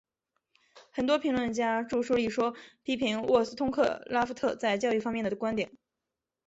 [0.91, 5.71] 很多评论家着书立说批评沃斯通克拉夫特在教育方面的观点。